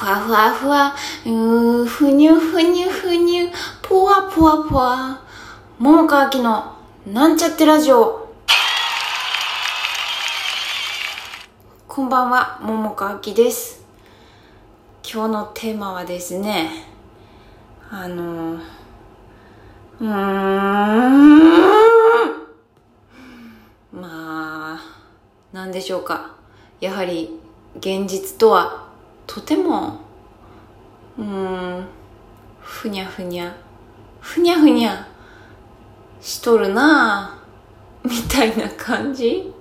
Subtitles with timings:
[0.00, 0.94] ふわふわふわ、
[1.26, 3.50] うーふにゅふにゅふにゅ、
[3.82, 5.20] ぽわぽわぽわ。
[5.78, 6.74] 桃川きの
[7.06, 8.32] なんちゃってラジオ。
[11.86, 13.84] こんばんは、桃川きです。
[15.04, 16.70] 今日のテーマはですね、
[17.90, 20.08] あの、うーん、
[23.92, 24.80] まあ、
[25.52, 26.36] なんでしょうか。
[26.80, 27.38] やはり
[27.76, 28.79] 現実とは
[29.32, 30.00] とても
[31.16, 31.86] うん
[32.60, 33.54] ふにゃふにゃ。
[34.18, 35.06] ふにゃふにゃ
[36.20, 37.40] しとるな
[38.04, 39.52] みたいな感じ。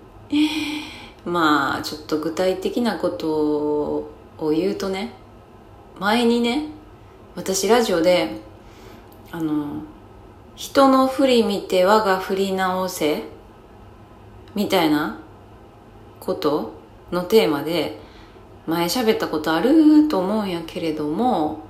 [1.24, 4.10] まあちょっと具体的なこと
[4.40, 5.14] を言うとね
[6.00, 6.66] 前にね
[7.36, 8.38] 私ラジオで
[9.32, 9.84] あの
[10.56, 13.24] 人の振り見て我が振り直せ
[14.56, 15.20] みたいな
[16.20, 16.74] こと
[17.12, 18.09] のテーマで
[18.70, 21.66] 前喋ったことあると思うんやけれども、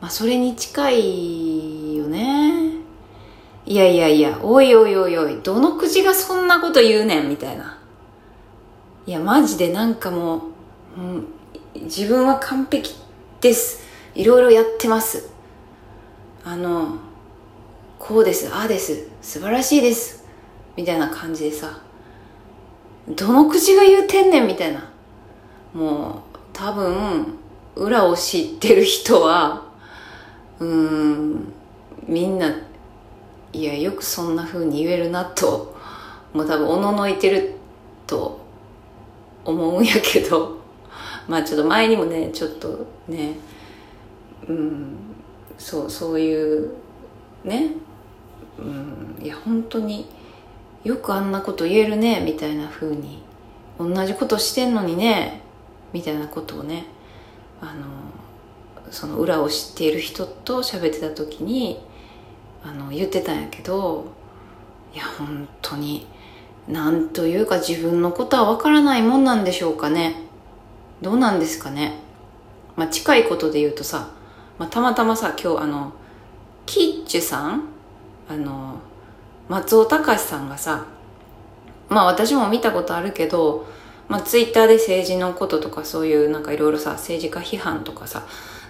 [0.00, 2.72] まあ、それに近いよね。
[3.64, 7.78] いやいやいやおいおいおいおいどの口がそんなこと言うねんみたいな。
[9.06, 10.36] いやマジでなんかも
[10.96, 12.94] う、うん、自分は完璧
[13.40, 13.82] です。
[14.14, 15.30] いろいろやってます。
[16.44, 16.98] あの
[17.98, 20.26] こうですああです素晴らしいです
[20.76, 21.80] みたいな感じでさ
[23.08, 24.90] どの口が言うてんねんみたいな。
[25.72, 27.38] もう多分
[27.74, 29.64] 裏を知ってる人は
[30.58, 31.52] うん
[32.06, 32.54] みんな
[33.52, 35.76] いやよくそんな風に言えるなと
[36.32, 37.54] もう多分おののいてる
[38.06, 38.40] と
[39.44, 40.58] 思うんやけど
[41.28, 43.36] まあちょっと前にもねちょっとね
[44.48, 44.96] うん
[45.58, 46.70] そうそういう
[47.44, 47.72] ね
[48.58, 50.06] うんいや本当に
[50.84, 53.22] よくあんなこと言えるねみたいな風に
[53.78, 55.41] 同じことしてんのにね
[55.92, 56.86] みたいなことをね
[57.60, 57.86] あの
[58.90, 61.80] その裏を知っている人と喋ってた時に
[62.64, 64.06] あの言ってたんやけど
[64.94, 66.06] いや本当に
[66.68, 70.14] なんというか自分のことはわからないもんなんでしょうかね。
[71.00, 71.94] どうなんですかね。
[72.76, 74.10] まあ近いことで言うとさ、
[74.58, 75.92] まあ、たまたまさ今日あの
[76.66, 77.64] キッチュさん
[78.28, 78.76] あの
[79.48, 80.86] 松尾隆さんがさ
[81.88, 83.66] まあ私も見たことあるけど
[84.08, 88.26] まあ、ツイッターで政治のこととかそういうなんかいろいろさ政治家批判とかさ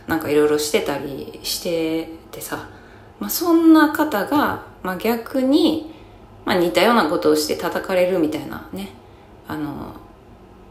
[0.07, 2.69] なんかいろいろしてたりしててさ、
[3.21, 5.95] まあ、そんな方が、まあ、逆に、
[6.45, 8.91] まあ、似たようなことをして叩かれるみたいなね。
[9.47, 9.95] あの、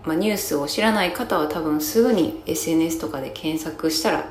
[0.04, 4.26] まあ、ニュースを知らない方は多分すぐに SNS とかで検索したら、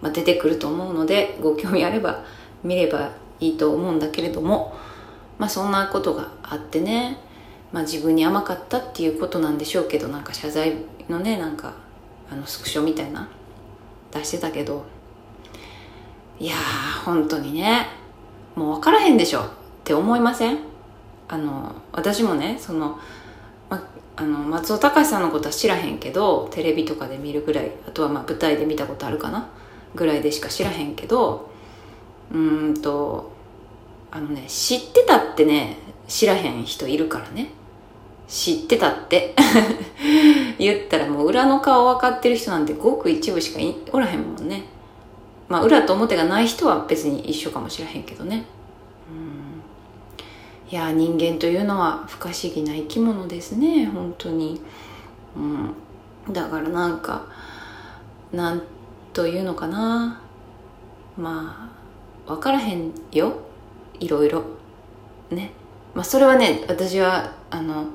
[0.00, 2.24] まあ、出てくると思うのでご興味あれば
[2.62, 4.76] 見ればいいと思うんだけれども、
[5.38, 7.18] まあ、そんなことがあってね。
[7.72, 10.76] まあ、自分に甘かったっていうことなんでしょうけどなんか謝罪
[11.08, 11.74] のねなんか
[12.30, 13.28] あのスクショみたいな
[14.10, 14.86] 出してたけど
[16.38, 17.86] いやー本当にね
[18.54, 19.50] もう分からへんでしょっ
[19.84, 20.58] て思いません？
[21.28, 22.98] あの私もねその,、
[23.68, 23.86] ま、
[24.16, 29.48] あの松尾隆さんのことは知らへんけどテレビとかで見るぐらいあとはまあ舞台で見たことあるかな？
[29.94, 31.50] ぐらいでしか知らへんけど
[32.32, 33.32] うんと
[34.10, 35.76] あのね知ってたってね
[36.06, 37.52] 知らへん人いるからね。
[38.28, 39.34] 知ってたって。
[40.58, 43.60] 言ったらもう裏の顔分かってる人なんてごく一部しか
[43.92, 44.64] おらへんもんね。
[45.48, 48.44] まあ裏と表がない人は別に一緒かもしれへんけどね。
[49.10, 50.70] うん。
[50.70, 53.86] いや人間というのは不可思議な生き物ですね。
[53.86, 54.60] 本当に。
[55.36, 56.32] うん。
[56.32, 57.22] だからなんか
[58.32, 58.62] なん
[59.12, 60.20] というのかな。
[61.16, 61.70] ま
[62.26, 63.32] あ分からへんよ。
[64.00, 64.42] いろいろ。
[65.30, 65.52] ね。
[65.94, 67.86] まあそれはね私はあの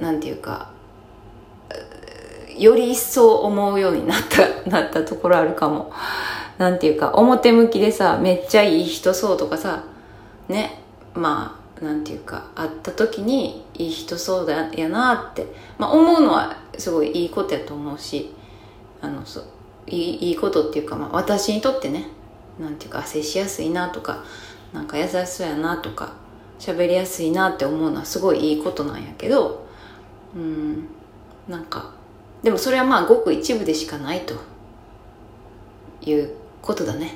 [0.00, 0.70] なんていうか
[2.58, 5.92] より一層思うようになった なったところあるかも。
[6.58, 9.82] なんていうか表向きでさめっちゃいい人そうとかさ
[10.48, 10.80] ね
[11.12, 18.32] まあなんていうか会った時にいい人そうだやなって、まあ、思うのはすごいいいことやと思うし
[19.02, 19.44] あのそう
[19.86, 22.08] いいいいことっていうか、まあ、私にとってね
[22.58, 24.24] なんていうか接しやすいなとか
[24.72, 26.14] なんか優しそうやなとか
[26.58, 29.65] 喋りやすいなって思うのはすごいいいことなんやけど
[30.34, 30.88] うん。
[31.48, 31.92] なんか
[32.42, 34.34] でもそれはまあごく一部でしかないと。
[36.06, 36.30] いう
[36.62, 37.14] ことだね。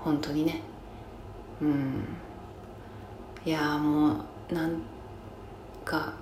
[0.00, 0.62] 本当にね。
[1.60, 2.04] うん。
[3.44, 4.16] いやも
[4.50, 4.80] うなん
[5.84, 6.14] か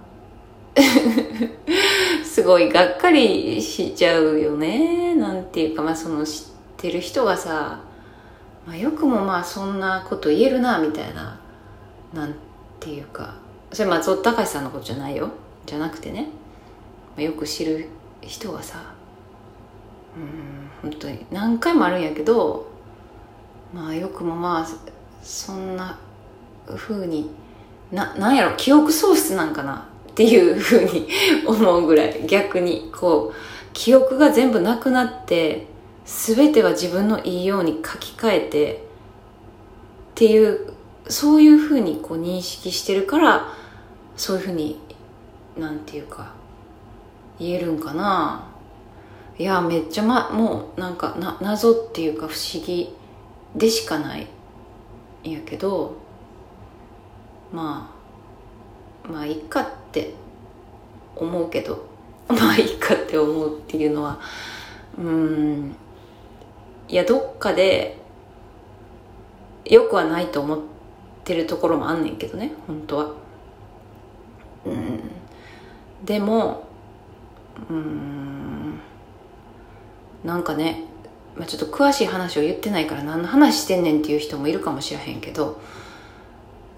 [2.25, 5.15] すごいがっかりしちゃうよね。
[5.15, 6.45] なんていうかまあその知っ
[6.77, 7.79] てる人がさ、
[8.67, 11.39] まあ、よくもまあそんなこと言えるなみたいな。
[12.13, 12.35] なん
[12.81, 13.35] ていうか。
[13.73, 15.31] それ松尾隆さんのことじゃないよ。
[15.67, 16.29] じゃなくてね、
[17.17, 17.89] よく知る
[18.21, 18.95] 人がさ
[20.17, 22.67] うん本当に何回もあるんやけど
[23.73, 24.67] まあよくもまあ
[25.23, 25.99] そんな
[26.77, 27.31] 風に
[27.91, 31.09] ななんやろ記憶喪失なんかなっていう風に
[31.47, 32.25] 思うぐらい。
[32.27, 33.35] 逆にこう
[33.73, 35.67] 記憶が全部なくなって
[36.05, 38.79] 全ては自分のいいように書き換えてっ
[40.15, 40.73] ていう
[41.09, 43.49] そういうふうにこう認識してるから
[44.17, 44.79] そういうふうに
[45.57, 46.33] なんていうか
[47.39, 48.49] 言えるんかな。
[49.37, 52.95] いやめっちゃまもうなんかな謎っていうか不思議
[53.57, 54.29] でしかない
[55.25, 55.97] んやけど
[57.53, 57.93] ま
[59.05, 60.15] あまあいっかって
[61.17, 61.87] 思うけど
[62.29, 64.21] まあいいかって思うっていうのは
[64.97, 65.75] うん
[66.89, 67.99] いやどっかで
[69.65, 70.59] よくはないと思っ
[71.25, 73.11] てるところもあんねんけどね本当は。
[74.67, 74.94] うん。
[76.05, 76.67] でも
[77.69, 78.81] うーん
[80.25, 80.85] なんかね、
[81.37, 85.61] まあ、ちょっと詳しい話を言ってないから何の話してんねんっていう人もいるかもしれへんけど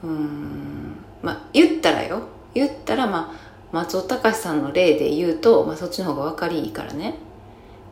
[0.03, 2.23] うーんまあ言ったらよ。
[2.55, 7.17] 言ったらまあ松尾隆さんの例で言うと、まあ、そっちの方が分かりいいからね、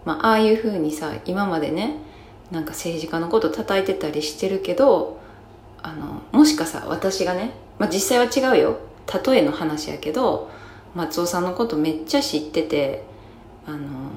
[0.05, 1.97] まあ、ああいうふうにさ今までね
[2.51, 5.21] なんか政治家のこと叩いてたりしてるけど
[5.83, 8.79] あのもしかさ私がね、まあ、実際は違うよ。
[9.27, 10.51] 例えの話やけど
[10.95, 13.05] 松尾さんのことめっちゃ知ってて
[13.67, 14.11] あの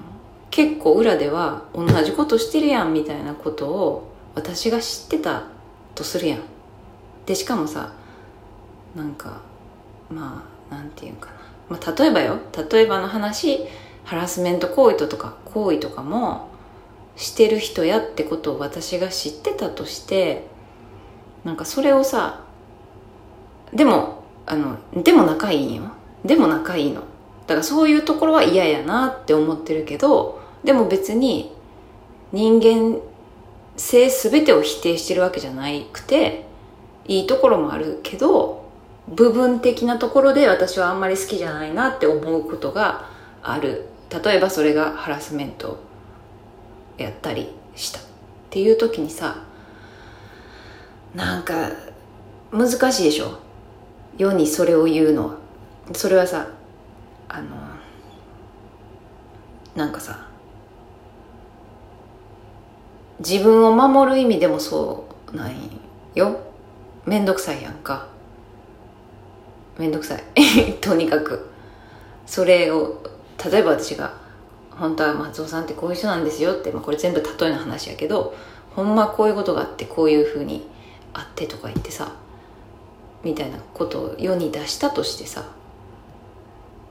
[0.51, 5.44] 結構裏では同じことしてるやんみたいなことを私が知ってた
[5.95, 6.39] とするやん。
[7.25, 7.94] でしかもさ
[8.95, 9.41] なんか
[10.09, 11.33] まあなんていうかな。
[11.69, 12.38] まあ、例えばよ。
[12.71, 13.65] 例えばの話
[14.06, 16.50] ハラスメント行為とか行為とかも
[17.15, 20.47] してる人やってことを私が知ってたとして
[21.44, 22.44] なんかそれをさ
[23.73, 25.91] でもあのでも仲いいんよ。
[26.27, 27.01] でも仲いいの。
[27.47, 31.56] だからそういうところは嫌やなって思ってるけどでも別に
[32.33, 33.00] 人間
[33.77, 36.45] 性全てを否定してるわけじゃなくて
[37.07, 38.69] いいところもあるけど
[39.07, 43.09] 部分的なところで私はあんまり好きじゃないなって思うことが
[43.41, 43.85] ある。
[44.09, 45.77] 例えばそれがハラスメント
[46.97, 48.01] やったりしたっ
[48.50, 49.44] ていう時にさ
[51.13, 51.71] なんか
[52.51, 53.39] 難しいでしょ。
[54.18, 55.46] 世にそれを言うのは。
[55.94, 56.48] それはさ
[57.30, 57.48] あの
[59.75, 60.28] なんかさ
[63.19, 65.56] 自分を守る意味でもそうなん
[66.13, 66.39] よ。
[67.06, 68.07] めんどくさいやんか。
[69.78, 70.24] めんどくさい。
[70.81, 71.48] とにかく。
[72.28, 73.01] それを
[73.51, 74.13] 例えば私が
[74.72, 78.36] 「本当は松尾さんってこういう人なんですよ」って、まあ、これ全部例えの話やけど
[78.75, 80.68] ほんまこういうことがあってこういうふうに
[81.13, 82.12] あってとか言ってさ
[83.24, 85.45] みたいなことを世に出したとしてさ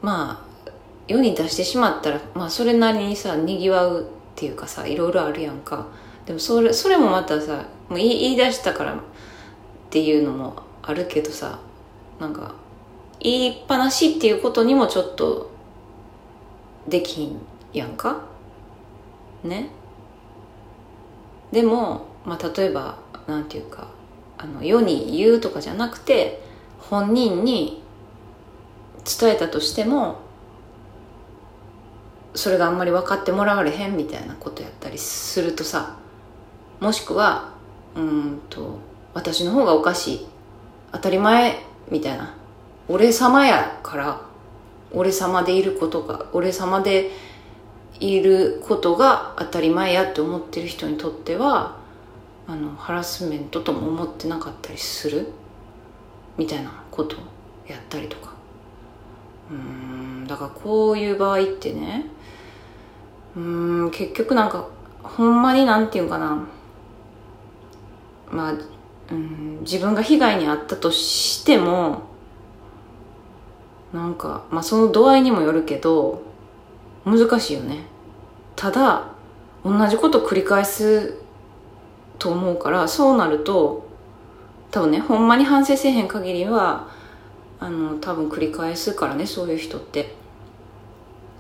[0.03, 0.71] まあ
[1.09, 4.05] 世に出してしまったら、まあ、それなりにさにぎわうっ
[4.35, 5.87] ていうかさいろいろあるやんか。
[6.27, 8.97] でもそれそれもまたさもう言い言い出したからっ
[9.91, 11.61] ていうのもあるけどさ
[12.19, 12.55] なんか
[13.21, 15.51] 言いっぱなしっていうことにもちょっと
[16.89, 17.41] できん
[17.73, 18.23] やんか？
[19.45, 19.71] ね？
[21.53, 23.89] でも、まあ、例えばなんていうか
[24.37, 26.43] あの世に言うとかじゃなくて
[26.79, 27.85] 本人に
[29.07, 30.21] 伝えたとしても
[32.35, 35.97] それがあんまり分かってもらわれへんみたいなことやったりするとさ
[36.81, 37.55] もしくは
[37.95, 38.79] うんと
[39.15, 40.27] 私の方がおかしい。
[40.93, 41.59] 当たり前
[41.91, 42.35] みたいな。
[42.89, 44.21] 俺様やから
[44.93, 47.11] 俺様でいることが俺様で
[47.99, 51.79] いることが当たり前やって思ってる人にとっては
[52.47, 55.33] あのハラスメントとも思ってなかったりする
[56.37, 57.17] みたいなこと
[57.67, 58.36] やったりとか。
[59.51, 62.07] うんだからこういう場合ってね
[63.37, 64.67] うん結局なんか
[65.03, 66.47] ほんまになんていうかな。
[68.31, 68.55] まあ
[69.11, 72.03] うん自分が被害に遭ったとしても
[73.93, 76.23] なんかまあその度合いにもよるけど
[77.05, 77.85] 難しいよね。
[78.57, 79.09] ただ
[79.65, 81.19] 同じこと繰り返す
[82.19, 83.87] と思うからそうなると
[84.71, 86.89] 多分ねほんまに反省せえへん限りは
[87.59, 90.15] あの多分繰り返すからねそういう人って。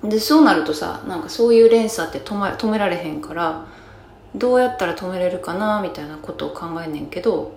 [0.02, 3.66] でそうなるとさなんかそういう連鎖って止,、ま、止められへんから
[4.34, 7.52] どうやったら止めれるかなみたいなことを考えんねんけど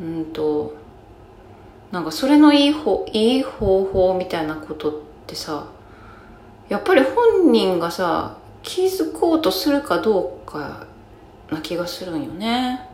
[0.00, 0.74] うんと
[1.90, 4.94] なんかそれのいい方いい方法みたいなことっ
[5.26, 5.66] てさ
[6.68, 10.86] やっぱり本人がさ気づこうとするかどうか
[11.50, 12.86] な気がするんよね。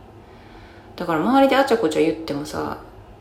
[0.95, 2.77] だから周りであちゃこちゃ言ってもさ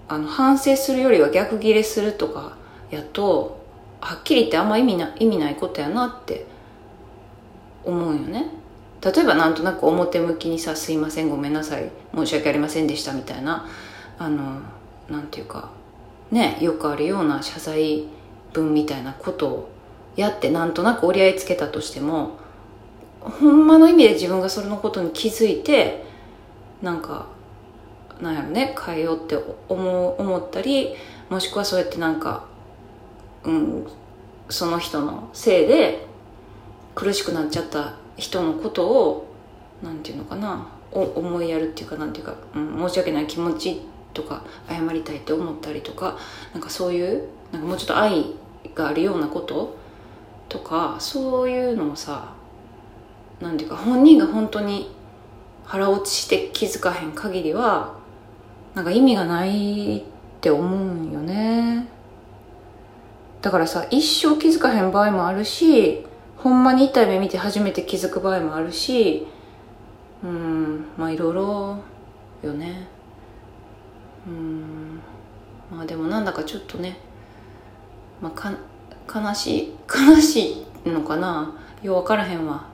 [0.08, 2.56] あの反省するよりは逆ギレするとか
[2.90, 3.64] やと
[4.00, 6.46] はっきり言ってあんま意味な意味ないことやなって
[7.84, 8.46] 思うよね。
[9.00, 13.66] 例えばなんとなく表向きにさ「すいませんごめんなさい申し訳ありませんでした」みたいな
[14.18, 14.60] あの
[15.10, 15.68] なんていうか
[16.30, 18.06] ねよくあるような謝罪
[18.54, 19.68] 文みたいなことを
[20.16, 22.38] やってなんとなく折り合いつけたとしても
[23.20, 26.04] ほんまの意味で自分がそれのことに気づいて
[26.80, 27.26] なんか
[28.24, 29.38] なんやろね変えようって
[29.68, 30.96] 思思ったり
[31.28, 32.44] もしくはそうやってなんか
[33.44, 33.86] うん
[34.48, 36.06] その人のせいで
[36.94, 39.26] 苦しくなっちゃった人のことを
[39.82, 46.16] なんていうのかな思いやるっていうかなんていうか、うん、申し訳ない気持ちとか謝りたいって思ったりとか
[46.52, 48.26] なんかそういうなんかもうちょっと愛
[48.74, 49.76] があるようなこと
[50.48, 52.32] とかそういうのをさ
[53.40, 54.94] なんていうか本人が本当に
[55.64, 57.93] 腹落ちして気づかへん限りは
[58.74, 60.02] なんか意味がないっ
[60.40, 61.86] て思うんよね。
[63.40, 66.06] だからさ一生気づかへん場合もあるし
[66.38, 69.26] ほんまに痛い目見て初めて気づく場合もあるし
[70.22, 71.78] うんまあいろいろ
[72.42, 72.88] よね。
[74.26, 75.00] うん
[75.70, 76.96] まあでもなんだかちょっとね
[78.20, 78.52] まあか
[79.14, 81.54] 悲しい悲しいのかな。
[81.82, 82.66] よう分からへんわ。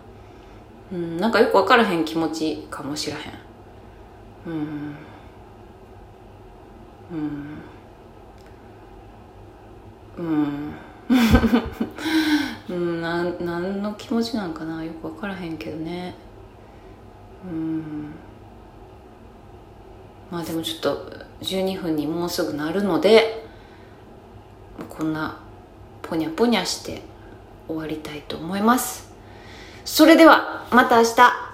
[0.93, 3.33] うんなんかよく分からへん気持ちかもしらへん。
[4.47, 4.97] うん。
[7.13, 7.59] うん。
[10.19, 10.75] うん。
[12.69, 14.85] うんな何の気持ちなんかな。
[14.85, 16.15] よく分からへんけどね。
[17.45, 18.15] うん。
[20.31, 21.13] まあでもちょっと
[21.43, 23.45] 12分にもうすぐなるので
[24.89, 25.39] こんな
[26.03, 27.03] ポニャポニャして
[27.67, 29.11] 終わりたいと思います。
[29.85, 31.50] それではまた明日。